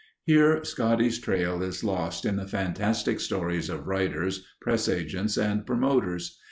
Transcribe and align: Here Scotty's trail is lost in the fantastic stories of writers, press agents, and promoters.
Here 0.23 0.63
Scotty's 0.63 1.19
trail 1.19 1.61
is 1.61 1.83
lost 1.83 2.25
in 2.25 2.37
the 2.37 2.47
fantastic 2.47 3.19
stories 3.19 3.69
of 3.69 3.85
writers, 3.85 4.43
press 4.59 4.89
agents, 4.89 5.37
and 5.37 5.63
promoters. 5.63 6.39